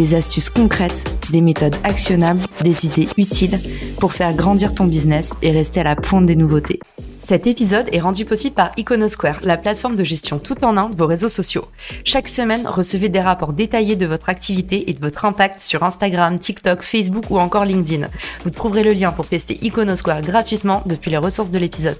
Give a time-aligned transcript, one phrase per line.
[0.00, 3.60] des astuces concrètes, des méthodes actionnables, des idées utiles
[3.98, 6.80] pour faire grandir ton business et rester à la pointe des nouveautés.
[7.18, 10.96] Cet épisode est rendu possible par Iconosquare, la plateforme de gestion tout en un de
[10.96, 11.66] vos réseaux sociaux.
[12.02, 16.38] Chaque semaine, recevez des rapports détaillés de votre activité et de votre impact sur Instagram,
[16.38, 18.08] TikTok, Facebook ou encore LinkedIn.
[18.42, 21.98] Vous trouverez le lien pour tester Iconosquare gratuitement depuis les ressources de l'épisode.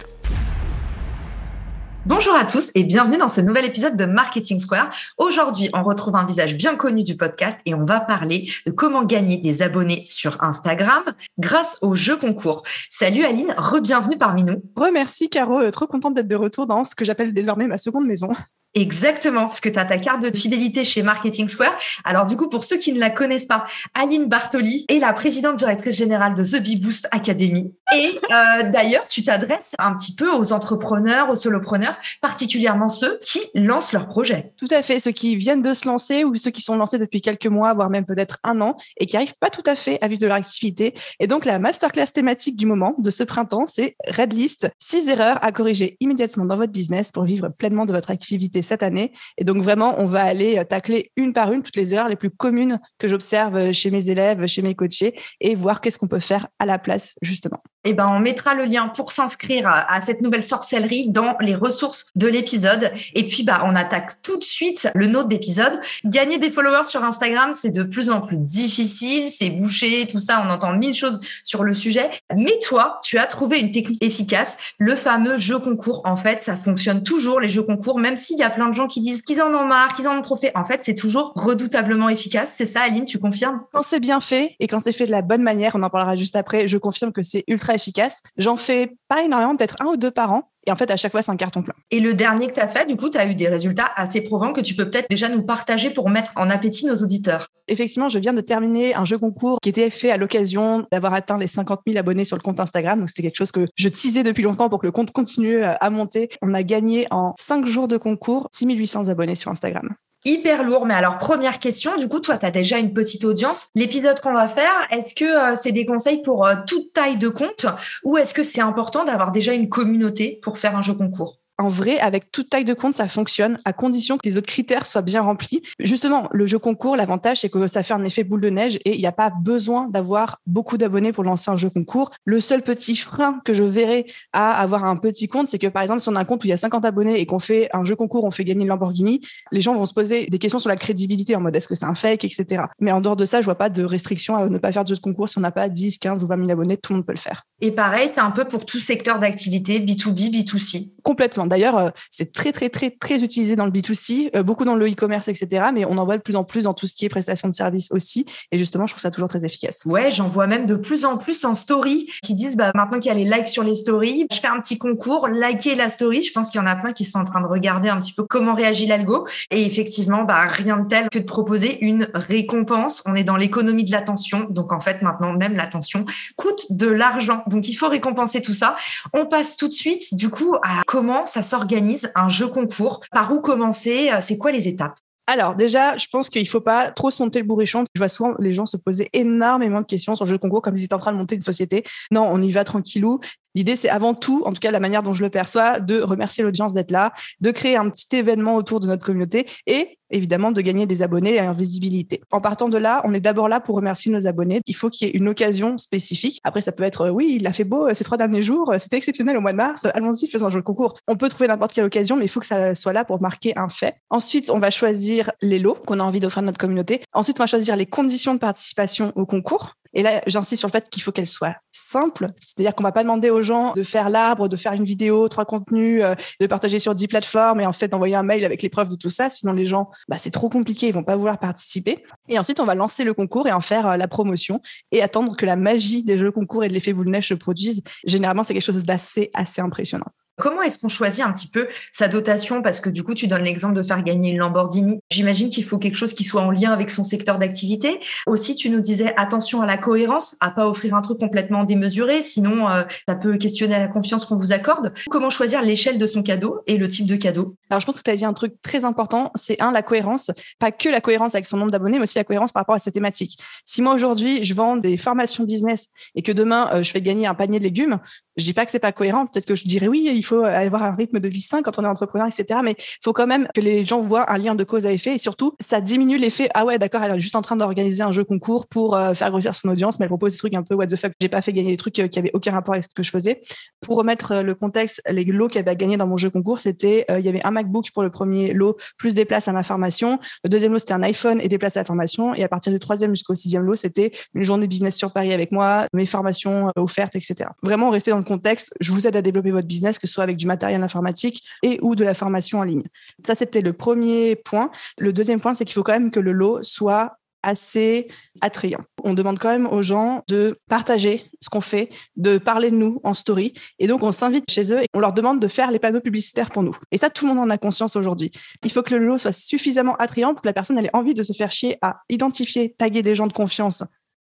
[2.11, 4.91] Bonjour à tous et bienvenue dans ce nouvel épisode de Marketing Square.
[5.17, 9.05] Aujourd'hui, on retrouve un visage bien connu du podcast et on va parler de comment
[9.05, 11.05] gagner des abonnés sur Instagram
[11.39, 12.65] grâce au jeu concours.
[12.89, 14.61] Salut Aline, re-bienvenue parmi nous.
[14.75, 18.09] Remercie Caro, euh, trop contente d'être de retour dans ce que j'appelle désormais ma seconde
[18.09, 18.31] maison.
[18.75, 21.77] Exactement, parce que tu as ta carte de fidélité chez Marketing Square.
[22.05, 25.57] Alors du coup, pour ceux qui ne la connaissent pas, Aline Bartoli est la présidente
[25.57, 27.73] directrice générale de The Big Boost Academy.
[27.93, 33.41] Et euh, d'ailleurs, tu t'adresses un petit peu aux entrepreneurs, aux solopreneurs, particulièrement ceux qui
[33.57, 34.53] lancent leur projet.
[34.57, 37.21] Tout à fait, ceux qui viennent de se lancer ou ceux qui sont lancés depuis
[37.21, 40.07] quelques mois, voire même peut-être un an, et qui arrivent pas tout à fait à
[40.07, 40.95] vivre de leur activité.
[41.19, 45.45] Et donc la masterclass thématique du moment, de ce printemps, c'est Red List, 6 erreurs
[45.45, 49.13] à corriger immédiatement dans votre business pour vivre pleinement de votre activité cette année.
[49.39, 52.17] Et donc vraiment, on va aller euh, tacler une par une toutes les erreurs les
[52.17, 56.09] plus communes que j'observe euh, chez mes élèves, chez mes coachés, et voir qu'est-ce qu'on
[56.09, 57.63] peut faire à la place justement.
[57.85, 62.11] Eh ben, on mettra le lien pour s'inscrire à, cette nouvelle sorcellerie dans les ressources
[62.15, 62.93] de l'épisode.
[63.15, 65.81] Et puis, bah, on attaque tout de suite le nôtre d'épisode.
[66.05, 70.45] Gagner des followers sur Instagram, c'est de plus en plus difficile, c'est bouché, tout ça.
[70.47, 72.11] On entend mille choses sur le sujet.
[72.37, 76.03] Mais toi, tu as trouvé une technique efficace, le fameux jeu concours.
[76.05, 78.87] En fait, ça fonctionne toujours, les jeux concours, même s'il y a plein de gens
[78.87, 80.53] qui disent qu'ils en ont marre, qu'ils en ont trop fait.
[80.57, 82.53] En fait, c'est toujours redoutablement efficace.
[82.55, 83.61] C'est ça, Aline, tu confirmes?
[83.73, 86.17] Quand c'est bien fait et quand c'est fait de la bonne manière, on en parlera
[86.17, 88.23] juste après, je confirme que c'est ultra efficace.
[88.37, 90.51] J'en fais pas énormément, peut-être un ou deux par an.
[90.67, 91.75] Et en fait, à chaque fois, c'est un carton plein.
[91.91, 94.21] Et le dernier que tu as fait, du coup, tu as eu des résultats assez
[94.21, 97.47] probants que tu peux peut-être déjà nous partager pour mettre en appétit nos auditeurs.
[97.69, 101.39] Effectivement, je viens de terminer un jeu concours qui était fait à l'occasion d'avoir atteint
[101.39, 102.99] les 50 000 abonnés sur le compte Instagram.
[102.99, 105.91] Donc, c'était quelque chose que je teasais depuis longtemps pour que le compte continue à
[105.91, 106.29] monter.
[106.43, 109.95] On a gagné en 5 jours de concours 6 800 abonnés sur Instagram.
[110.25, 113.69] Hyper lourd, mais alors première question, du coup, toi, tu as déjà une petite audience.
[113.75, 117.29] L'épisode qu'on va faire, est-ce que euh, c'est des conseils pour euh, toute taille de
[117.29, 117.65] compte?
[118.05, 121.39] Ou est-ce que c'est important d'avoir déjà une communauté pour faire un jeu concours?
[121.61, 124.87] En vrai, avec toute taille de compte, ça fonctionne à condition que les autres critères
[124.87, 125.63] soient bien remplis.
[125.79, 128.95] Justement, le jeu concours, l'avantage, c'est que ça fait un effet boule de neige et
[128.95, 132.11] il n'y a pas besoin d'avoir beaucoup d'abonnés pour lancer un jeu concours.
[132.25, 135.83] Le seul petit frein que je verrais à avoir un petit compte, c'est que par
[135.83, 137.69] exemple, si on a un compte où il y a 50 abonnés et qu'on fait
[137.75, 139.21] un jeu concours, on fait gagner une Lamborghini,
[139.53, 141.85] les gens vont se poser des questions sur la crédibilité en mode est-ce que c'est
[141.85, 142.65] un fake, etc.
[142.81, 144.95] Mais en dehors de ça, je vois pas de restriction à ne pas faire de
[144.95, 147.07] jeu concours si on n'a pas 10, 15 ou 20 000 abonnés, tout le monde
[147.07, 147.43] peut le faire.
[147.61, 150.93] Et pareil, c'est un peu pour tout secteur d'activité, B2B, B2C.
[151.03, 151.47] Complètement.
[151.47, 154.87] D'ailleurs, euh, c'est très, très, très, très utilisé dans le B2C, euh, beaucoup dans le
[154.91, 155.67] e-commerce, etc.
[155.73, 157.55] Mais on en voit de plus en plus dans tout ce qui est prestation de
[157.55, 158.27] services aussi.
[158.53, 159.83] Et justement, je trouve ça toujours très efficace.
[159.87, 163.09] Ouais, j'en vois même de plus en plus en story qui disent, bah, maintenant qu'il
[163.09, 166.23] y a les likes sur les stories, je fais un petit concours, liker la story.
[166.23, 168.13] Je pense qu'il y en a plein qui sont en train de regarder un petit
[168.13, 169.27] peu comment réagit l'algo.
[169.51, 173.03] Et effectivement, bah, rien de tel que de proposer une récompense.
[173.07, 174.47] On est dans l'économie de l'attention.
[174.51, 176.05] Donc, en fait, maintenant, même l'attention
[176.37, 177.43] coûte de l'argent.
[177.47, 178.77] Donc, il faut récompenser tout ça.
[179.13, 183.01] On passe tout de suite, du coup, à comment ça s'organise un jeu concours.
[183.13, 184.99] Par où commencer C'est quoi les étapes?
[185.29, 187.85] Alors déjà, je pense qu'il faut pas trop se monter le bourrichon.
[187.95, 190.75] Je vois souvent les gens se poser énormément de questions sur le jeu concours comme
[190.75, 191.85] s'ils étaient en train de monter une société.
[192.11, 193.21] Non, on y va tranquillou.
[193.55, 196.43] L'idée, c'est avant tout, en tout cas la manière dont je le perçois, de remercier
[196.43, 200.61] l'audience d'être là, de créer un petit événement autour de notre communauté et évidemment de
[200.61, 202.21] gagner des abonnés et en visibilité.
[202.31, 204.61] En partant de là, on est d'abord là pour remercier nos abonnés.
[204.67, 206.41] Il faut qu'il y ait une occasion spécifique.
[206.45, 209.37] Après, ça peut être oui, il a fait beau ces trois derniers jours, c'était exceptionnel
[209.37, 210.95] au mois de mars, allons-y, faisons un jeu concours.
[211.09, 213.57] On peut trouver n'importe quelle occasion, mais il faut que ça soit là pour marquer
[213.59, 213.97] un fait.
[214.11, 217.01] Ensuite, on va choisir les lots qu'on a envie d'offrir à notre communauté.
[217.13, 219.75] Ensuite, on va choisir les conditions de participation au concours.
[219.95, 222.31] Et là, j'insiste sur le fait qu'il faut qu'elle soit simple.
[222.41, 225.45] C'est-à-dire qu'on va pas demander aux gens de faire l'arbre, de faire une vidéo, trois
[225.45, 228.69] contenus, euh, de partager sur dix plateformes et en fait d'envoyer un mail avec les
[228.69, 229.31] preuves de tout ça.
[229.31, 232.05] Sinon, les gens, bah, c'est trop compliqué, ils vont pas vouloir participer.
[232.29, 234.61] Et ensuite, on va lancer le concours et en faire euh, la promotion
[234.93, 237.83] et attendre que la magie des jeux concours et de l'effet boule neige se produise.
[238.05, 240.07] Généralement, c'est quelque chose d'assez, assez impressionnant.
[240.41, 242.63] Comment est-ce qu'on choisit un petit peu sa dotation?
[242.63, 245.01] Parce que du coup, tu donnes l'exemple de faire gagner une Lamborghini.
[245.11, 248.01] J'imagine qu'il faut quelque chose qui soit en lien avec son secteur d'activité.
[248.27, 252.23] Aussi, tu nous disais attention à la cohérence, à pas offrir un truc complètement démesuré,
[252.23, 254.93] sinon euh, ça peut questionner la confiance qu'on vous accorde.
[255.11, 257.57] Comment choisir l'échelle de son cadeau et le type de cadeau?
[257.69, 260.31] Alors, je pense que tu as dit un truc très important, c'est un, la cohérence.
[260.59, 262.79] Pas que la cohérence avec son nombre d'abonnés, mais aussi la cohérence par rapport à
[262.79, 263.39] sa thématique.
[263.65, 267.27] Si moi, aujourd'hui, je vends des formations business et que demain, euh, je fais gagner
[267.27, 267.99] un panier de légumes,
[268.41, 269.27] je dis pas que c'est pas cohérent.
[269.27, 271.85] Peut-être que je dirais oui, il faut avoir un rythme de vie sain quand on
[271.85, 272.61] est entrepreneur, etc.
[272.65, 275.15] Mais il faut quand même que les gens voient un lien de cause à effet
[275.15, 276.49] et surtout, ça diminue l'effet.
[276.55, 279.31] Ah ouais, d'accord, elle est juste en train d'organiser un jeu concours pour euh, faire
[279.31, 281.13] grossir son audience, mais elle propose des trucs un peu what the fuck.
[281.21, 283.11] J'ai pas fait gagner des trucs euh, qui avaient aucun rapport avec ce que je
[283.11, 283.43] faisais.
[283.81, 287.05] Pour remettre euh, le contexte, les lots qu'elle avait gagné dans mon jeu concours, c'était
[287.11, 290.19] il y avait un MacBook pour le premier lot plus des places à ma formation.
[290.45, 292.35] Le deuxième lot c'était un iPhone et des places à la formation.
[292.35, 295.53] Et à partir du troisième jusqu'au sixième lot, c'était une journée business sur Paris avec
[295.53, 297.51] moi, mes formations offertes, etc.
[297.63, 298.73] Vraiment rester dans le contexte.
[298.81, 301.79] Je vous aide à développer votre business, que ce soit avec du matériel informatique et
[301.83, 302.85] ou de la formation en ligne.
[303.27, 304.71] Ça, c'était le premier point.
[304.99, 308.09] Le deuxième point, c'est qu'il faut quand même que le lot soit assez
[308.43, 308.81] attrayant.
[309.03, 313.01] On demande quand même aux gens de partager ce qu'on fait, de parler de nous
[313.03, 313.55] en story.
[313.79, 316.51] Et donc, on s'invite chez eux et on leur demande de faire les panneaux publicitaires
[316.51, 316.77] pour nous.
[316.93, 318.31] Et ça, tout le monde en a conscience aujourd'hui.
[318.63, 321.23] Il faut que le lot soit suffisamment attrayant pour que la personne ait envie de
[321.23, 323.83] se faire chier à identifier, taguer des gens de confiance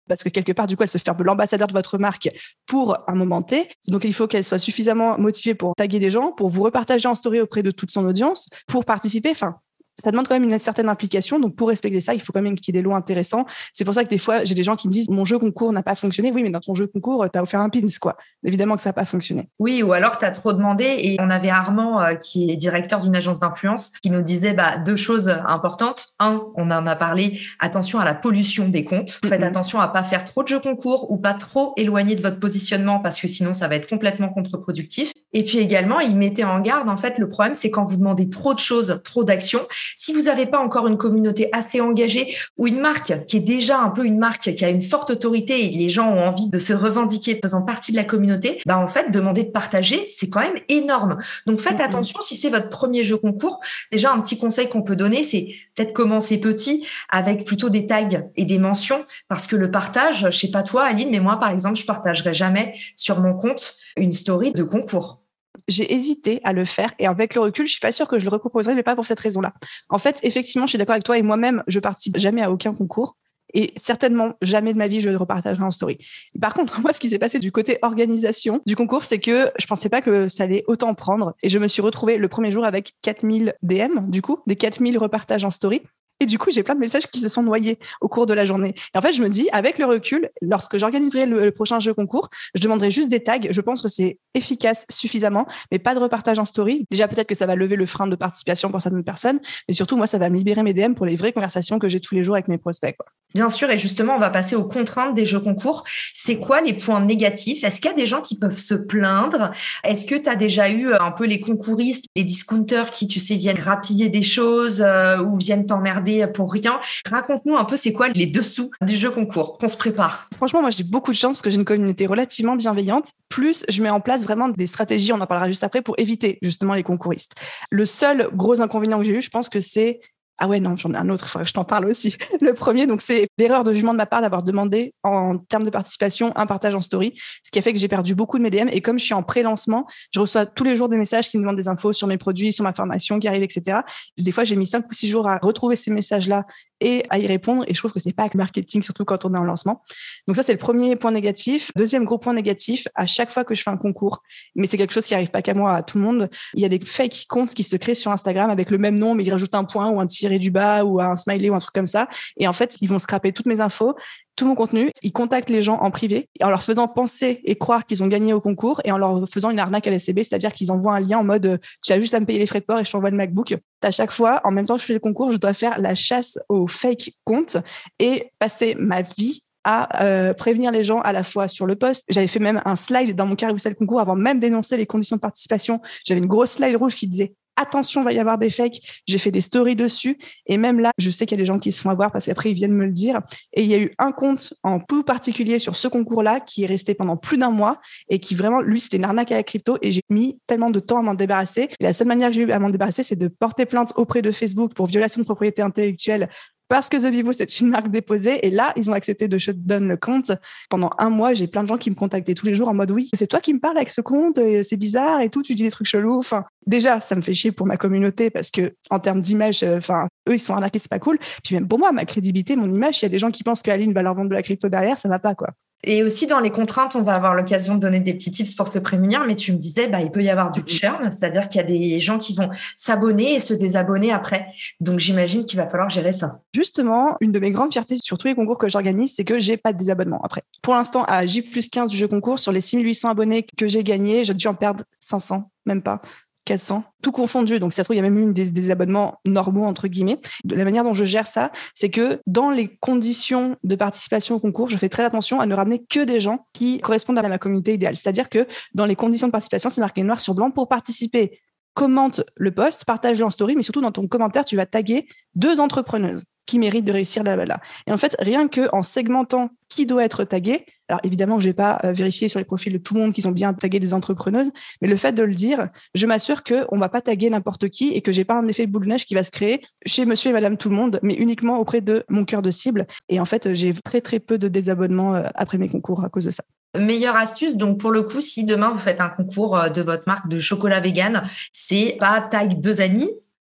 [0.08, 2.30] parce que quelque part, du coup, elle se fait l'ambassadeur de votre marque
[2.66, 3.70] pour un moment T.
[3.88, 7.16] Donc, il faut qu'elle soit suffisamment motivée pour taguer des gens, pour vous repartager en
[7.16, 9.32] story auprès de toute son audience, pour participer.
[9.32, 9.56] Enfin,
[10.04, 11.40] ça demande quand même une certaine implication.
[11.40, 13.46] Donc, pour respecter ça, il faut quand même qu'il y ait des lots intéressants.
[13.72, 15.72] C'est pour ça que des fois, j'ai des gens qui me disent mon jeu concours
[15.72, 16.32] n'a pas fonctionné.
[16.32, 18.18] Oui, mais dans ton jeu concours, tu as offert un pins, quoi.
[18.44, 19.50] Évidemment que ça n'a pas fonctionné.
[19.60, 20.84] Oui, ou alors tu as trop demandé.
[20.84, 24.78] Et on avait Armand, euh, qui est directeur d'une agence d'influence, qui nous disait bah,
[24.78, 26.08] deux choses importantes.
[26.20, 29.20] Un, on en a parlé, attention à la pollution des comptes.
[29.26, 32.40] Faites attention à pas faire trop de jeux concours ou pas trop éloigné de votre
[32.40, 35.12] positionnement parce que sinon, ça va être complètement contre-productif.
[35.36, 38.30] Et puis également, il mettait en garde, en fait, le problème, c'est quand vous demandez
[38.30, 42.68] trop de choses, trop d'actions si vous n'avez pas encore une communauté assez engagée ou
[42.68, 45.70] une marque qui est déjà un peu une marque qui a une forte autorité et
[45.70, 49.12] les gens ont envie de se revendiquer faisant partie de la communauté, bah en fait,
[49.12, 51.18] demander de partager, c'est quand même énorme.
[51.48, 53.60] Donc faites attention si c'est votre premier jeu concours.
[53.92, 58.08] Déjà, un petit conseil qu'on peut donner, c'est peut-être commencer petit avec plutôt des tags
[58.38, 61.50] et des mentions parce que le partage, je sais pas toi, Aline, mais moi, par
[61.50, 65.25] exemple, je partagerai jamais sur mon compte une story de concours
[65.68, 68.26] j'ai hésité à le faire et avec le recul, je suis pas sûre que je
[68.26, 69.54] le reproposerai, mais pas pour cette raison-là.
[69.90, 72.74] En fait, effectivement, je suis d'accord avec toi et moi-même, je participe jamais à aucun
[72.74, 73.18] concours
[73.54, 75.98] et certainement jamais de ma vie je le repartagerai en story.
[76.40, 79.66] Par contre, moi, ce qui s'est passé du côté organisation du concours, c'est que je
[79.66, 82.66] pensais pas que ça allait autant prendre et je me suis retrouvée le premier jour
[82.66, 85.82] avec 4000 DM, du coup, des 4000 repartages en story.
[86.20, 88.46] Et du coup, j'ai plein de messages qui se sont noyés au cours de la
[88.46, 88.74] journée.
[88.94, 92.30] Et en fait, je me dis, avec le recul, lorsque j'organiserai le, prochain jeu concours,
[92.54, 93.40] je demanderai juste des tags.
[93.50, 96.88] Je pense que c'est efficace suffisamment, mais pas de repartage en story.
[96.90, 99.98] Déjà, peut-être que ça va lever le frein de participation pour certaines personnes, mais surtout,
[99.98, 102.24] moi, ça va me libérer mes DM pour les vraies conversations que j'ai tous les
[102.24, 102.96] jours avec mes prospects.
[103.36, 105.84] Bien sûr, et justement, on va passer aux contraintes des jeux concours.
[106.14, 107.66] C'est quoi les points négatifs?
[107.66, 109.52] Est-ce qu'il y a des gens qui peuvent se plaindre?
[109.84, 113.36] Est-ce que tu as déjà eu un peu les concouristes, les discounters qui, tu sais,
[113.36, 116.80] viennent grappiller des choses euh, ou viennent t'emmerder pour rien?
[117.12, 120.30] Raconte-nous un peu c'est quoi les dessous du jeu concours qu'on se prépare?
[120.38, 123.10] Franchement, moi j'ai beaucoup de chance parce que j'ai une communauté relativement bienveillante.
[123.28, 126.40] Plus je mets en place vraiment des stratégies, on en parlera juste après, pour éviter
[126.42, 127.34] justement les concouristes.
[127.70, 130.00] Le seul gros inconvénient que j'ai eu, je pense que c'est
[130.38, 132.16] ah ouais, non, j'en ai un autre, il faudrait que je t'en parle aussi.
[132.42, 135.70] Le premier, donc c'est l'erreur de jugement de ma part d'avoir demandé en termes de
[135.70, 138.50] participation un partage en story, ce qui a fait que j'ai perdu beaucoup de mes
[138.50, 138.68] DM.
[138.72, 141.44] Et comme je suis en pré-lancement, je reçois tous les jours des messages qui me
[141.44, 143.80] demandent des infos sur mes produits, sur ma formation qui arrive, etc.
[144.18, 146.46] Des fois, j'ai mis cinq ou six jours à retrouver ces messages-là
[146.82, 147.64] et à y répondre.
[147.68, 149.84] Et je trouve que c'est pas marketing, surtout quand on est en lancement.
[150.28, 151.72] Donc ça, c'est le premier point négatif.
[151.76, 154.22] Deuxième gros point négatif, à chaque fois que je fais un concours,
[154.56, 156.66] mais c'est quelque chose qui arrive pas qu'à moi, à tout le monde, il y
[156.66, 159.32] a des fake comptes qui se créent sur Instagram avec le même nom, mais ils
[159.32, 161.86] rajoutent un point ou un tiré du bas ou un smiley ou un truc comme
[161.86, 162.08] ça.
[162.38, 163.96] Et en fait, ils vont scraper toutes mes infos
[164.36, 167.86] tout mon contenu, ils contactent les gens en privé en leur faisant penser et croire
[167.86, 170.72] qu'ils ont gagné au concours et en leur faisant une arnaque à la c'est-à-dire qu'ils
[170.72, 172.80] envoient un lien en mode tu as juste à me payer les frais de port
[172.80, 173.56] et je t'envoie le MacBook.
[173.82, 175.96] À chaque fois, en même temps que je fais le concours, je dois faire la
[175.96, 177.58] chasse aux fake comptes
[178.00, 182.04] et passer ma vie à euh, prévenir les gens à la fois sur le poste.
[182.08, 185.22] J'avais fait même un slide dans mon carousel concours avant même d'énoncer les conditions de
[185.22, 185.82] participation.
[186.06, 188.80] J'avais une grosse slide rouge qui disait attention, va y avoir des fakes.
[189.08, 190.18] J'ai fait des stories dessus.
[190.46, 192.26] Et même là, je sais qu'il y a des gens qui se font avoir parce
[192.26, 193.22] qu'après, ils viennent me le dire.
[193.54, 196.68] Et il y a eu un compte en tout particulier sur ce concours-là qui est
[196.68, 199.78] resté pendant plus d'un mois et qui vraiment, lui, c'était une arnaque à la crypto.
[199.82, 201.70] Et j'ai mis tellement de temps à m'en débarrasser.
[201.80, 204.32] La seule manière que j'ai eu à m'en débarrasser, c'est de porter plainte auprès de
[204.32, 206.30] Facebook pour violation de propriété intellectuelle
[206.68, 208.46] parce que The Bibo, c'est une marque déposée.
[208.46, 210.32] Et là, ils ont accepté de shutdown le compte.
[210.70, 212.92] Pendant un mois, j'ai plein de gens qui me contactaient tous les jours en mode
[212.92, 215.64] oui, c'est toi qui me parles avec ce compte, c'est bizarre et tout, tu dis
[215.64, 216.20] des trucs chelous.
[216.20, 219.78] Enfin, déjà, ça me fait chier pour ma communauté parce que en termes d'image, euh,
[219.78, 221.20] enfin, eux, ils sont arnaqués, c'est pas cool.
[221.44, 223.62] Puis même pour moi, ma crédibilité, mon image, il y a des gens qui pensent
[223.62, 225.50] que Aline va leur vendre de la crypto derrière, ça va pas, quoi.
[225.88, 228.68] Et aussi, dans les contraintes, on va avoir l'occasion de donner des petits tips pour
[228.68, 231.62] se prémunir, mais tu me disais, bah, il peut y avoir du churn, c'est-à-dire qu'il
[231.62, 234.48] y a des gens qui vont s'abonner et se désabonner après.
[234.80, 236.40] Donc, j'imagine qu'il va falloir gérer ça.
[236.56, 239.58] Justement, une de mes grandes fiertés sur tous les concours que j'organise, c'est que j'ai
[239.58, 240.42] pas de désabonnement après.
[240.64, 243.84] Pour l'instant, à J plus 15 du jeu concours, sur les 6800 abonnés que j'ai
[243.84, 246.02] gagnés, j'ai dû en perdre 500, même pas.
[246.46, 247.60] 400, tout confondu.
[247.60, 250.20] Donc, ça se trouve, il y a même eu des, abonnements normaux, entre guillemets.
[250.44, 254.40] De la manière dont je gère ça, c'est que dans les conditions de participation au
[254.40, 257.38] concours, je fais très attention à ne ramener que des gens qui correspondent à ma
[257.38, 257.96] communauté idéale.
[257.96, 261.40] C'est-à-dire que dans les conditions de participation, c'est marqué noir sur blanc pour participer.
[261.74, 265.60] Commente le post, partage-le en story, mais surtout dans ton commentaire, tu vas taguer deux
[265.60, 267.60] entrepreneuses qui méritent de réussir là-bas.
[267.88, 271.54] Et en fait, rien que en segmentant qui doit être tagué, alors évidemment, je vais
[271.54, 273.94] pas euh, vérifier sur les profils de tout le monde qu'ils ont bien tagué des
[273.94, 277.70] entrepreneuses, mais le fait de le dire, je m'assure que on va pas taguer n'importe
[277.70, 280.06] qui et que j'ai pas un effet boule de neige qui va se créer chez
[280.06, 282.86] Monsieur et Madame tout le monde, mais uniquement auprès de mon cœur de cible.
[283.10, 286.26] Et en fait, j'ai très très peu de désabonnements euh, après mes concours à cause
[286.26, 286.44] de ça.
[286.78, 290.04] Meilleure astuce, donc pour le coup, si demain vous faites un concours euh, de votre
[290.08, 293.10] marque de chocolat vegan, c'est pas tag deux amis,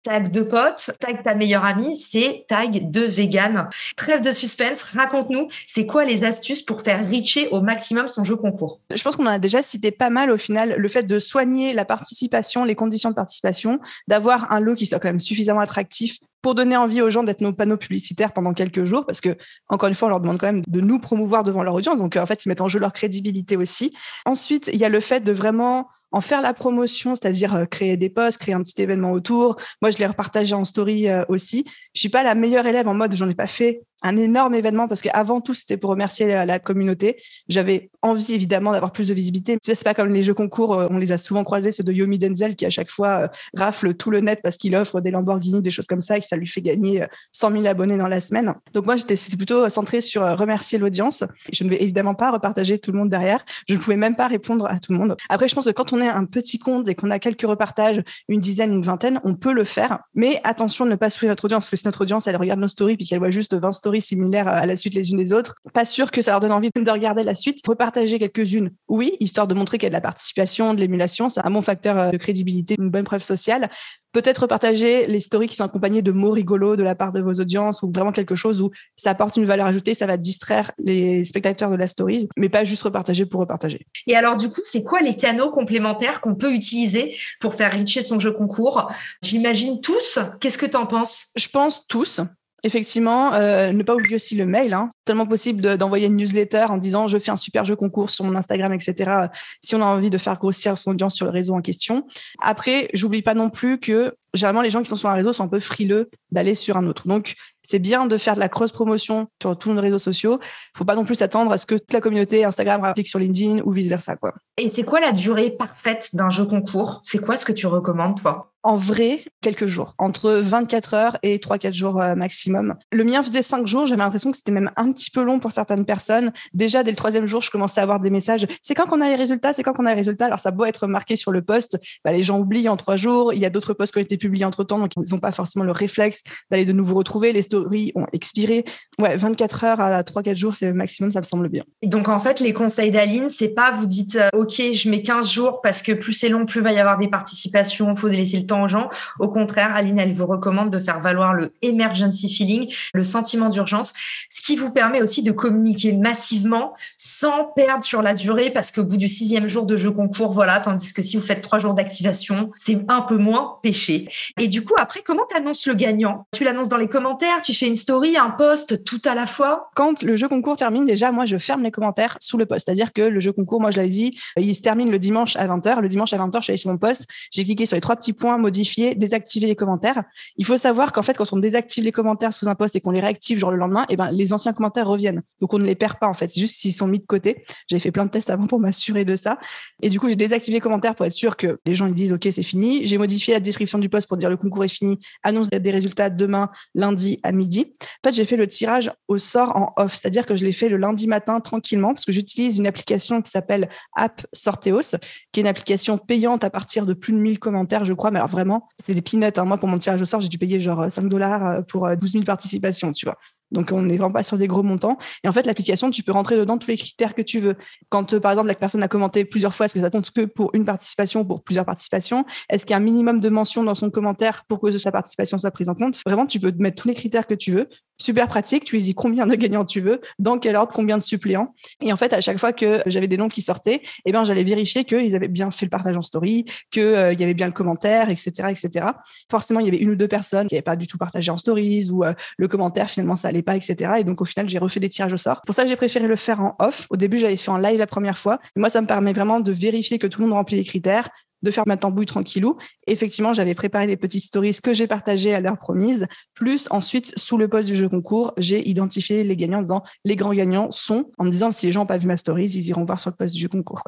[0.09, 3.69] tag de potes, tag ta meilleure amie, c'est tag de vegan.
[3.95, 8.37] Trêve de suspense, raconte-nous, c'est quoi les astuces pour faire richer au maximum son jeu
[8.37, 8.81] concours?
[8.95, 11.75] Je pense qu'on en a déjà cité pas mal au final, le fait de soigner
[11.75, 16.17] la participation, les conditions de participation, d'avoir un lot qui soit quand même suffisamment attractif
[16.41, 19.37] pour donner envie aux gens d'être nos panneaux publicitaires pendant quelques jours, parce que,
[19.69, 21.99] encore une fois, on leur demande quand même de nous promouvoir devant leur audience.
[21.99, 23.93] Donc, en fait, ils mettent en jeu leur crédibilité aussi.
[24.25, 27.97] Ensuite, il y a le fait de vraiment en faire la promotion, c'est-à-dire euh, créer
[27.97, 29.57] des posts, créer un petit événement autour.
[29.83, 31.65] Moi, je l'ai repartagé en story euh, aussi.
[31.95, 34.89] Je suis pas la meilleure élève en mode j'en ai pas fait un énorme événement
[34.89, 37.21] parce qu'avant tout, c'était pour remercier la, communauté.
[37.49, 39.59] J'avais envie évidemment d'avoir plus de visibilité.
[39.63, 42.19] C'est pas comme les jeux concours, euh, on les a souvent croisés, ceux de Yomi
[42.19, 45.71] Denzel qui à chaque fois rafle tout le net parce qu'il offre des Lamborghini, des
[45.71, 48.55] choses comme ça et que ça lui fait gagner 100 000 abonnés dans la semaine.
[48.73, 51.25] Donc moi, j'étais plutôt centré sur remercier l'audience.
[51.53, 53.45] Je ne vais évidemment pas repartager tout le monde derrière.
[53.69, 55.17] Je ne pouvais même pas répondre à tout le monde.
[55.29, 58.03] Après, je pense que quand on est un petit compte et qu'on a quelques repartages,
[58.29, 60.01] une dizaine, une vingtaine, on peut le faire.
[60.15, 62.61] Mais attention de ne pas souffrir notre audience, parce que si notre audience, elle regarde
[62.61, 65.33] nos stories puis qu'elle voit juste 20 stories similaires à la suite les unes des
[65.33, 67.59] autres, pas sûr que ça leur donne envie de regarder la suite.
[67.67, 71.45] Repartager quelques-unes, oui, histoire de montrer qu'il y a de la participation, de l'émulation, c'est
[71.45, 73.71] un bon facteur euh, de crédibilité, une bonne preuve sociale.
[74.13, 77.35] Peut-être partager les stories qui sont accompagnées de mots rigolos de la part de vos
[77.35, 81.25] audiences ou vraiment quelque chose où ça apporte une valeur ajoutée, ça va distraire les
[81.25, 83.87] spectateurs de la story, mais pas juste repartager pour repartager.
[84.07, 88.03] Et alors, du coup, c'est quoi les canaux complémentaires qu'on peut utiliser pour faire richer
[88.03, 88.91] son jeu concours?
[89.23, 90.19] J'imagine tous.
[90.41, 91.27] Qu'est-ce que tu en penses?
[91.37, 92.21] Je pense tous.
[92.65, 94.75] Effectivement, euh, ne pas oublier aussi le mail.
[94.75, 94.89] Hein.
[94.93, 98.25] C'est tellement possible d'envoyer une newsletter en disant je fais un super jeu concours sur
[98.25, 99.29] mon Instagram, etc.
[99.65, 102.07] Si on a envie de faire grossir son audience sur le réseau en question.
[102.41, 105.45] Après, j'oublie pas non plus que généralement les gens qui sont sur un réseau sont
[105.45, 107.07] un peu frileux d'aller sur un autre.
[107.09, 110.39] Donc c'est bien de faire de la cross promotion sur tous nos réseaux sociaux.
[110.77, 113.61] Faut pas non plus s'attendre à ce que toute la communauté Instagram applique sur LinkedIn
[113.65, 114.35] ou vice versa quoi.
[114.57, 117.01] Et c'est quoi la durée parfaite d'un jeu concours?
[117.05, 118.53] C'est quoi ce que tu recommandes toi?
[118.65, 122.75] En vrai, quelques jours, entre 24 heures et 3-4 jours euh, maximum.
[122.91, 125.53] Le mien faisait 5 jours, j'avais l'impression que c'était même un petit peu long pour
[125.53, 126.33] certaines personnes.
[126.55, 128.47] Déjà, dès le troisième jour, je commençais à avoir des messages.
[128.61, 130.69] C'est quand qu'on a les résultats C'est quand qu'on a les résultats Alors, ça doit
[130.69, 131.79] être marqué sur le poste.
[132.05, 133.33] Bah, les gens oublient en 3 jours.
[133.33, 135.33] Il y a d'autres posts qui ont été publiés entre temps, donc ils n'ont pas
[135.33, 137.33] forcément le réflexe d'aller de nouveau retrouver.
[137.33, 138.65] Les stories ont expiré.
[138.99, 141.65] Ouais, 24 heures à 3-4 jours, c'est le maximum, ça me semble bien.
[141.83, 145.31] Donc, en fait, les conseils d'Aline, c'est pas vous dites, euh, OK, je mets 15
[145.31, 148.47] jours parce que plus c'est long, plus va y avoir des participations, faut laisser le
[148.47, 148.89] temps aux gens.
[149.19, 153.93] Au contraire, Aline, elle vous recommande de faire valoir le emergency feeling, le sentiment d'urgence,
[154.29, 158.85] ce qui vous permet aussi de communiquer massivement sans perdre sur la durée parce qu'au
[158.85, 161.75] bout du sixième jour de jeu concours, voilà, tandis que si vous faites trois jours
[161.75, 164.08] d'activation, c'est un peu moins péché.
[164.39, 166.27] Et du coup, après, comment tu annonces le gagnant?
[166.33, 169.71] Tu l'annonces dans les commentaires, tu fais une story, un post, tout à la fois?
[169.75, 172.67] Quand le jeu concours termine, déjà, moi, je ferme les commentaires sous le post.
[172.67, 175.47] C'est-à-dire que le jeu concours, moi, je l'avais dit, il se termine le dimanche à
[175.47, 175.81] 20h.
[175.81, 177.97] Le dimanche à 20h, je suis allée sur mon post, j'ai cliqué sur les trois
[177.97, 180.03] petits points modifiés désactiver les commentaires.
[180.37, 182.91] Il faut savoir qu'en fait, quand on désactive les commentaires sous un post et qu'on
[182.91, 185.23] les réactive genre le lendemain, et eh ben les anciens commentaires reviennent.
[185.41, 186.29] Donc on ne les perd pas en fait.
[186.29, 187.45] C'est juste s'ils sont mis de côté.
[187.69, 189.39] J'avais fait plein de tests avant pour m'assurer de ça.
[189.83, 192.13] Et du coup, j'ai désactivé les commentaires pour être sûr que les gens ils disent
[192.13, 192.87] ok c'est fini.
[192.87, 196.11] J'ai modifié la description du post pour dire le concours est fini, annonce des résultats
[196.11, 197.75] demain, lundi à midi.
[197.81, 200.69] En fait, j'ai fait le tirage au sort en off, c'est-à-dire que je l'ai fait
[200.69, 204.97] le lundi matin tranquillement parce que j'utilise une application qui s'appelle App Sorteos,
[205.33, 208.11] qui est une application payante à partir de plus de 1000 commentaires, je crois.
[208.11, 209.33] Mais alors vraiment, c'est des peanuts.
[209.37, 209.45] Hein.
[209.45, 212.25] Moi, pour mon tirage au sort, j'ai dû payer genre 5 dollars pour 12 000
[212.25, 213.17] participations, tu vois.
[213.51, 214.99] Donc, on n'est vraiment pas sur des gros montants.
[215.25, 217.57] Et en fait, l'application, tu peux rentrer dedans tous les critères que tu veux.
[217.89, 220.25] Quand, euh, par exemple, la personne a commenté plusieurs fois, est-ce que ça compte que
[220.25, 222.25] pour une participation ou pour plusieurs participations?
[222.51, 225.39] Est-ce qu'il y a un minimum de mentions dans son commentaire pour que sa participation
[225.39, 225.99] soit prise en compte?
[226.07, 227.69] Vraiment, tu peux mettre tous les critères que tu veux.
[228.01, 228.65] Super pratique.
[228.65, 231.55] Tu dis combien de gagnants tu veux, dans quel ordre, combien de suppléants.
[231.81, 234.45] Et en fait, à chaque fois que j'avais des noms qui sortaient, eh ben, j'allais
[234.45, 237.53] vérifier qu'ils avaient bien fait le partage en story, qu'il euh, y avait bien le
[237.53, 238.87] commentaire, etc., etc.
[239.31, 241.39] Forcément, il y avait une ou deux personnes qui n'avaient pas du tout partagé en
[241.39, 243.95] stories ou euh, le commentaire, finalement, ça allait pas, etc.
[243.99, 245.43] Et donc, au final, j'ai refait des tirages au sort.
[245.43, 246.87] Pour ça, j'ai préféré le faire en off.
[246.91, 248.39] Au début, j'avais fait en live la première fois.
[248.55, 251.09] moi, ça me permet vraiment de vérifier que tout le monde remplit les critères,
[251.43, 252.57] de faire ma tambouille tranquillou.
[252.87, 256.07] effectivement, j'avais préparé des petites stories que j'ai partagées à l'heure promise.
[256.35, 260.17] Plus ensuite, sous le poste du jeu concours, j'ai identifié les gagnants en disant les
[260.17, 262.69] grands gagnants sont, en me disant si les gens n'ont pas vu ma stories, ils
[262.69, 263.83] iront voir sur le poste du jeu concours.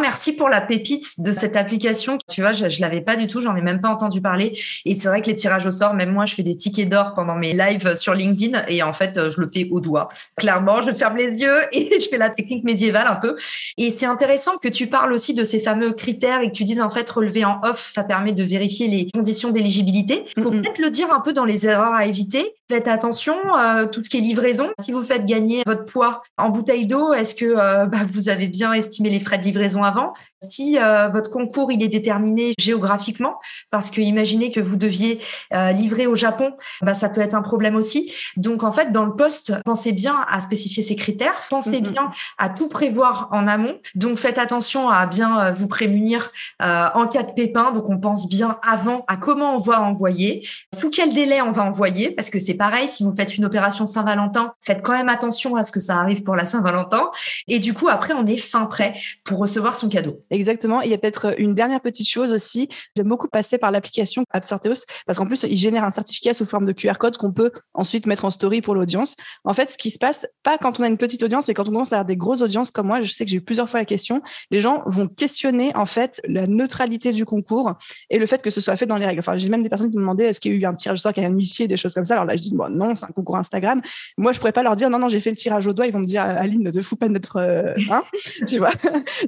[0.00, 2.18] Merci pour la pépite de cette application.
[2.28, 4.58] Tu vois, je, je l'avais pas du tout, j'en ai même pas entendu parler.
[4.84, 7.14] Et c'est vrai que les tirages au sort, même moi, je fais des tickets d'or
[7.14, 10.08] pendant mes lives sur LinkedIn et en fait, je le fais au doigt.
[10.36, 13.36] Clairement, je ferme les yeux et je fais la technique médiévale un peu.
[13.78, 16.80] Et c'est intéressant que tu parles aussi de ces fameux critères et que tu dises
[16.80, 20.24] en fait relever en off, ça permet de vérifier les conditions d'éligibilité.
[20.42, 22.54] Faut peut-être le dire un peu dans les erreurs à éviter.
[22.68, 24.70] Faites attention, euh, tout ce qui est livraison.
[24.80, 28.48] Si vous faites gagner votre poids en bouteille d'eau, est-ce que euh, bah, vous avez
[28.48, 30.12] bien estimé les frais de livraison avant.
[30.42, 33.38] Si euh, votre concours il est déterminé géographiquement,
[33.70, 35.18] parce que imaginez que vous deviez
[35.54, 36.52] euh, livrer au Japon,
[36.82, 38.12] bah, ça peut être un problème aussi.
[38.36, 41.90] Donc en fait, dans le poste, pensez bien à spécifier ces critères, pensez mm-hmm.
[41.92, 43.78] bien à tout prévoir en amont.
[43.94, 47.72] Donc faites attention à bien euh, vous prémunir en cas de pépin.
[47.72, 50.46] Donc on pense bien avant à comment on va envoyer,
[50.78, 53.86] sous quel délai on va envoyer, parce que c'est pareil, si vous faites une opération
[53.86, 57.10] Saint-Valentin, faites quand même attention à ce que ça arrive pour la Saint-Valentin.
[57.48, 60.22] Et du coup, après, on est fin prêt pour recevoir son cadeau.
[60.30, 60.80] Exactement.
[60.80, 62.68] il y a peut-être une dernière petite chose aussi.
[62.96, 66.64] J'aime beaucoup passer par l'application Absorteos parce qu'en plus, il génère un certificat sous forme
[66.64, 69.16] de QR code qu'on peut ensuite mettre en story pour l'audience.
[69.44, 71.68] En fait, ce qui se passe, pas quand on a une petite audience, mais quand
[71.68, 73.68] on commence à avoir des grosses audiences comme moi, je sais que j'ai eu plusieurs
[73.68, 77.74] fois la question, les gens vont questionner en fait la neutralité du concours
[78.10, 79.20] et le fait que ce soit fait dans les règles.
[79.20, 80.98] Enfin, j'ai même des personnes qui me demandaient est-ce qu'il y a eu un tirage
[80.98, 82.14] au sort, qu'il y a huissier, des choses comme ça?
[82.14, 83.80] Alors là, je dis bon, non, c'est un concours Instagram.
[84.16, 85.86] Moi, je pourrais pas leur dire non, non, j'ai fait le tirage au doigt.
[85.86, 88.02] Ils vont me dire Aline, ne te fous pas de notre, euh, hein,
[88.46, 88.72] tu vois.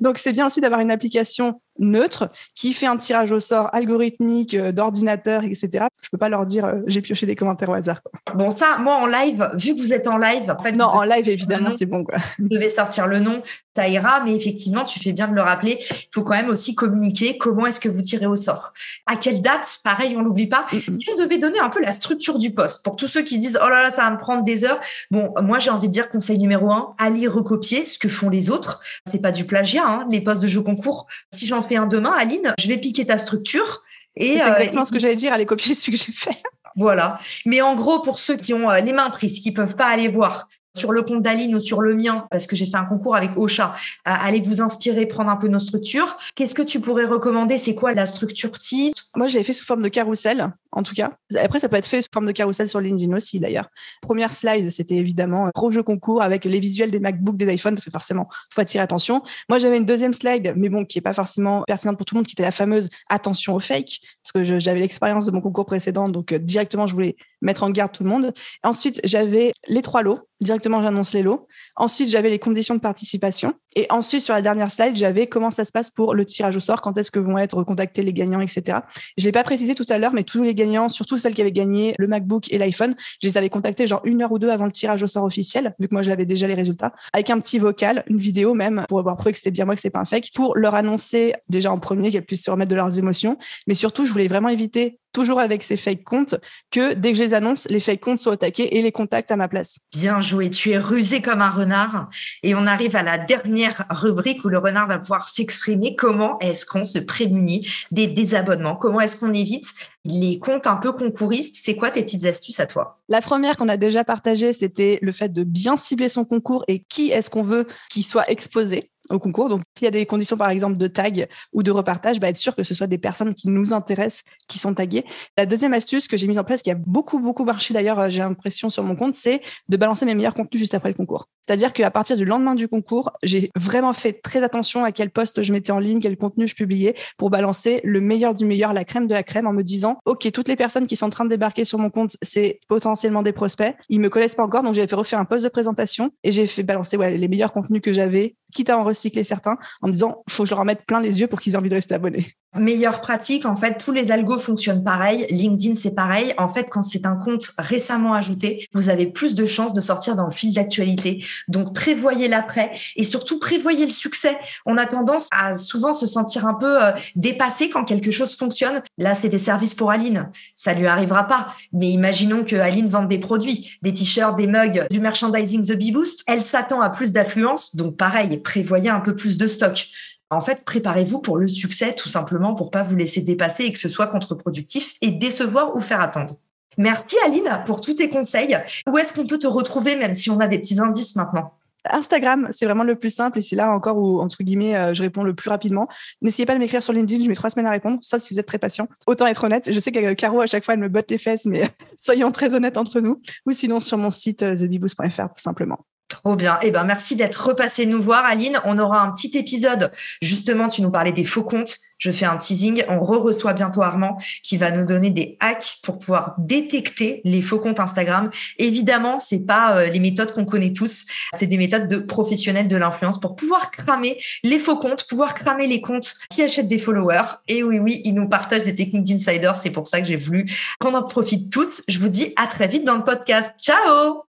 [0.01, 4.73] Donc c'est aussi d'avoir une application neutre qui fait un tirage au sort algorithmique euh,
[4.73, 5.87] d'ordinateur, etc.
[6.03, 8.01] Je peux pas leur dire euh, j'ai pioché des commentaires au hasard.
[8.35, 11.03] Bon, ça, moi en live, vu que vous êtes en live, en fait, non, en
[11.03, 12.05] live évidemment, c'est bon.
[12.05, 12.19] Quoi.
[12.39, 13.43] Vous devez sortir le nom,
[13.75, 15.79] ça ira, mais effectivement, tu fais bien de le rappeler.
[15.81, 18.73] Il faut quand même aussi communiquer comment est-ce que vous tirez au sort.
[19.07, 20.67] À quelle date Pareil, on l'oublie pas.
[20.71, 23.59] Si on devait donner un peu la structure du poste pour tous ceux qui disent
[23.63, 24.81] oh là là, ça va me prendre des heures.
[25.11, 28.51] Bon, moi j'ai envie de dire conseil numéro un, allez recopier ce que font les
[28.51, 28.81] autres.
[29.11, 31.07] C'est pas du plagiat, hein, les postes de jeu concours.
[31.33, 33.83] Si j'en fais un demain, Aline, je vais piquer ta structure.
[34.17, 36.37] Et c'est exactement euh, ce que j'allais dire, aller copier ce que j'ai fait.
[36.77, 37.19] Voilà.
[37.45, 40.09] Mais en gros, pour ceux qui ont euh, les mains prises, qui peuvent pas aller
[40.09, 43.17] voir sur le compte d'Aline ou sur le mien, parce que j'ai fait un concours
[43.17, 46.17] avec Ocha, allez vous inspirer, prendre un peu nos structures.
[46.35, 47.59] Qu'est-ce que tu pourrais recommander?
[47.59, 48.95] C'est quoi la structure type?
[49.17, 51.13] Moi, je l'ai fait sous forme de carrousel, en tout cas.
[51.43, 53.69] Après, ça peut être fait sous forme de carrousel sur LinkedIn aussi, d'ailleurs.
[54.03, 57.75] Première slide, c'était évidemment un gros jeu concours avec les visuels des MacBooks, des iPhones,
[57.75, 59.23] parce que forcément, faut attirer attention.
[59.49, 62.21] Moi, j'avais une deuxième slide, mais bon, qui est pas forcément pertinente pour tout le
[62.21, 65.67] monde, qui était la fameuse attention au fake, parce que j'avais l'expérience de mon concours
[65.67, 68.33] précédent, donc euh, directement, je voulais mettre en garde tout le monde.
[68.63, 70.21] Ensuite, j'avais les trois lots.
[70.41, 71.49] Directement, j'annonce les lots.
[71.75, 73.55] Ensuite, j'avais les conditions de participation.
[73.75, 76.61] Et ensuite, sur la dernière slide, j'avais comment ça se passe pour le tirage au
[76.61, 78.79] sort, quand est-ce que vont être contactés les gagnants, etc.
[79.17, 81.53] Je l'ai pas précisé tout à l'heure, mais tous les gagnants, surtout celles qui avaient
[81.53, 84.65] gagné le MacBook et l'iPhone, je les avais contactés genre une heure ou deux avant
[84.65, 87.59] le tirage au sort officiel, vu que moi j'avais déjà les résultats, avec un petit
[87.59, 90.05] vocal, une vidéo même, pour avoir prouvé que c'était bien moi, que c'était pas un
[90.05, 93.39] fake, pour leur annoncer déjà en premier qu'elles puissent se remettre de leurs émotions.
[93.67, 96.35] Mais surtout, je voulais vraiment éviter toujours avec ces fake comptes,
[96.71, 99.37] que dès que je les annonce, les fake comptes soient attaqués et les contacts à
[99.37, 99.79] ma place.
[99.93, 102.09] Bien joué, tu es rusé comme un renard.
[102.43, 105.97] Et on arrive à la dernière rubrique où le renard va pouvoir s'exprimer.
[105.97, 108.77] Comment est-ce qu'on se prémunit des désabonnements?
[108.77, 109.67] Comment est-ce qu'on évite
[110.05, 111.57] les comptes un peu concouristes?
[111.61, 113.01] C'est quoi tes petites astuces à toi?
[113.09, 116.85] La première qu'on a déjà partagée, c'était le fait de bien cibler son concours et
[116.85, 119.49] qui est-ce qu'on veut qu'il soit exposé au concours.
[119.49, 122.37] Donc, s'il y a des conditions, par exemple, de tag ou de repartage, bah, être
[122.37, 125.05] sûr que ce soit des personnes qui nous intéressent, qui sont taguées.
[125.37, 128.09] La deuxième astuce que j'ai mise en place, qui a beaucoup, beaucoup marché d'ailleurs, euh,
[128.09, 131.29] j'ai l'impression sur mon compte, c'est de balancer mes meilleurs contenus juste après le concours.
[131.47, 135.43] C'est-à-dire qu'à partir du lendemain du concours, j'ai vraiment fait très attention à quel poste
[135.43, 138.85] je mettais en ligne, quel contenu je publiais pour balancer le meilleur du meilleur, la
[138.85, 141.25] crème de la crème en me disant, OK, toutes les personnes qui sont en train
[141.25, 143.75] de débarquer sur mon compte, c'est potentiellement des prospects.
[143.89, 146.47] Ils me connaissent pas encore, donc j'ai fait refaire un poste de présentation et j'ai
[146.47, 149.93] fait balancer ouais, les meilleurs contenus que j'avais, quitte à en recycler certains, en me
[149.93, 151.75] disant, faut que je leur en mette plein les yeux pour qu'ils aient envie de
[151.75, 152.33] rester abonnés.
[152.57, 155.27] Meilleure pratique, en fait, tous les algos fonctionnent pareil.
[155.29, 156.33] LinkedIn, c'est pareil.
[156.39, 160.17] En fait, quand c'est un compte récemment ajouté, vous avez plus de chances de sortir
[160.17, 161.23] dans le fil d'actualité.
[161.49, 164.39] Donc, prévoyez l'après et surtout prévoyez le succès.
[164.65, 168.81] On a tendance à souvent se sentir un peu euh, dépassé quand quelque chose fonctionne.
[168.97, 170.31] Là, c'est des services pour Aline.
[170.55, 171.49] Ça lui arrivera pas.
[171.75, 175.93] Mais imaginons que Aline vende des produits, des t-shirts, des mugs, du merchandising The Bee
[175.93, 176.25] Boost.
[176.27, 177.77] Elle s'attend à plus d'affluence.
[177.77, 179.87] Donc, pareil, prévoyez un peu plus de stock.
[180.31, 183.79] En fait, préparez-vous pour le succès, tout simplement, pour pas vous laisser dépasser et que
[183.79, 186.37] ce soit contre-productif et décevoir ou faire attendre.
[186.77, 188.57] Merci Aline pour tous tes conseils.
[188.87, 191.55] Où est-ce qu'on peut te retrouver, même si on a des petits indices maintenant?
[191.91, 195.03] Instagram, c'est vraiment le plus simple et c'est là encore où, entre guillemets, euh, je
[195.03, 195.89] réponds le plus rapidement.
[196.23, 198.41] N'essayez pas de m'écrire sur LinkedIn, je mets trois semaines à répondre, sauf si vous
[198.41, 198.89] êtes très patient.
[199.07, 199.73] Autant être honnête.
[199.73, 202.55] Je sais que Caro, à chaque fois, elle me botte les fesses, mais soyons très
[202.55, 203.21] honnêtes entre nous.
[203.47, 205.79] Ou sinon, sur mon site, euh, tout simplement.
[206.09, 206.59] Trop bien.
[206.63, 208.61] Eh ben, merci d'être repassé nous voir, Aline.
[208.65, 209.93] On aura un petit épisode.
[210.23, 211.77] Justement, tu nous parlais des faux comptes.
[211.99, 212.83] Je fais un teasing.
[212.89, 217.59] On re-reçoit bientôt Armand qui va nous donner des hacks pour pouvoir détecter les faux
[217.59, 218.31] comptes Instagram.
[218.57, 221.05] Évidemment, c'est pas euh, les méthodes qu'on connaît tous.
[221.39, 225.67] C'est des méthodes de professionnels de l'influence pour pouvoir cramer les faux comptes, pouvoir cramer
[225.67, 227.37] les comptes qui achètent des followers.
[227.49, 229.53] Et oui, oui, ils nous partagent des techniques d'insider.
[229.57, 230.47] C'est pour ça que j'ai voulu
[230.79, 231.83] qu'on en profite toutes.
[231.87, 233.53] Je vous dis à très vite dans le podcast.
[233.59, 234.28] Ciao!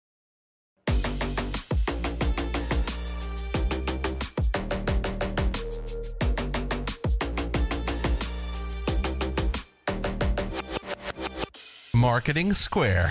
[11.98, 13.10] Marketing Square.